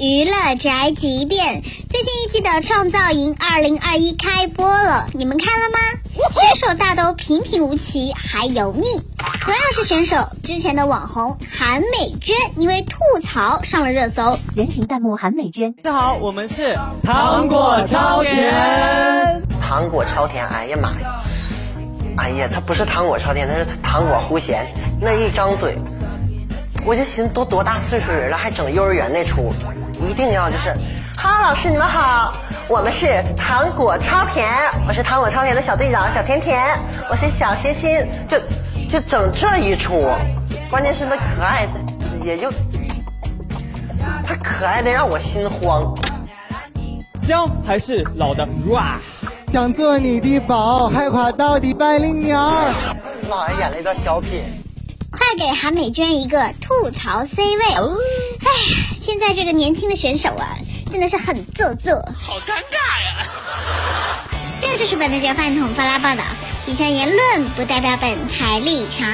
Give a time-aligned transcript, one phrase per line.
[0.00, 3.80] 娱乐宅急便，最新一季的《创造营2021》
[4.16, 5.78] 开播了，你们看了吗？
[6.32, 8.84] 选手大都平平无奇，还油腻。
[9.40, 14.38] 同样是选手，之前的网红韩美娟因为吐槽上了热搜。
[14.54, 19.42] 人形弹幕韩美娟，大家好，我们是糖果超甜。
[19.60, 21.20] 糖果超甜，哎呀妈呀！
[22.16, 24.66] 哎呀，他不是糖果超甜，他是糖果齁咸。
[25.00, 25.76] 那一张嘴，
[26.88, 29.52] 我就寻思都多大岁数人了，还整幼儿园那出，
[30.00, 30.74] 一定要就是，
[31.18, 32.32] 哈老师你们好，
[32.66, 34.48] 我们是糖果超甜，
[34.88, 36.66] 我是糖果超甜的小队长小甜甜，
[37.10, 38.40] 我是小欣欣，就
[38.88, 40.08] 就整这一出，
[40.70, 42.50] 关键是那可爱的也就，
[44.26, 45.94] 他可爱的让我心慌。
[47.22, 48.48] 姜还是老的。
[49.52, 52.50] 想做你的宝，害怕到底百灵鸟。
[53.28, 54.42] 妈呀，演了一段小品。
[55.38, 57.64] 快给韩美娟一个吐槽 C 位！
[57.64, 58.50] 哎，
[59.00, 60.58] 现在这个年轻的选手啊，
[60.90, 64.24] 真的是很做作，好尴尬呀！
[64.60, 66.24] 这就是本台饭桶发拉报道，
[66.66, 69.06] 以上言论不代表本台立场。